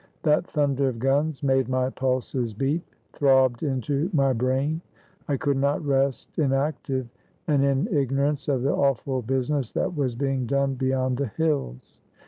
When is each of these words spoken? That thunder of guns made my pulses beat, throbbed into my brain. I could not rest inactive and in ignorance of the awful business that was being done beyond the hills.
That 0.23 0.47
thunder 0.47 0.87
of 0.89 0.97
guns 0.97 1.43
made 1.43 1.69
my 1.69 1.91
pulses 1.91 2.55
beat, 2.55 2.81
throbbed 3.13 3.61
into 3.61 4.09
my 4.13 4.33
brain. 4.33 4.81
I 5.27 5.37
could 5.37 5.57
not 5.57 5.85
rest 5.85 6.39
inactive 6.39 7.07
and 7.45 7.63
in 7.63 7.85
ignorance 7.95 8.47
of 8.47 8.63
the 8.63 8.73
awful 8.73 9.21
business 9.21 9.71
that 9.73 9.95
was 9.95 10.15
being 10.15 10.47
done 10.47 10.73
beyond 10.73 11.17
the 11.17 11.27
hills. 11.27 11.99